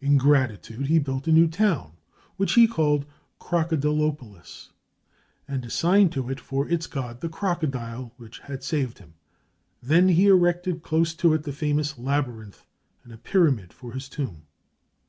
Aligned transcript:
In 0.00 0.18
gratitude 0.18 0.86
he 0.86 1.00
built 1.00 1.26
a 1.26 1.32
new 1.32 1.48
town, 1.48 1.94
which 2.36 2.52
he 2.54 2.68
called 2.68 3.06
Crocodilopolis, 3.40 4.68
and 5.48 5.64
assigned 5.64 6.12
to 6.12 6.30
it 6.30 6.38
for 6.38 6.68
its 6.68 6.86
god 6.86 7.20
the 7.20 7.28
crocodile 7.28 8.12
which 8.16 8.38
had 8.38 8.62
saved 8.62 8.98
him; 8.98 9.14
he 9.80 9.86
then 9.88 10.10
erected 10.10 10.84
close 10.84 11.12
to 11.14 11.34
it 11.34 11.42
the 11.42 11.52
famous 11.52 11.98
labyrinth 11.98 12.64
and 13.02 13.12
a 13.12 13.18
pyramid 13.18 13.72
for 13.72 13.92
his 13.94 14.08
tomb. 14.08 14.46